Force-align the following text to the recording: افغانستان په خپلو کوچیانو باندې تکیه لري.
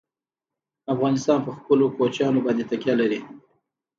افغانستان 0.93 1.39
په 1.45 1.51
خپلو 1.57 1.85
کوچیانو 1.97 2.43
باندې 2.45 2.67
تکیه 2.71 2.95
لري. 3.01 3.19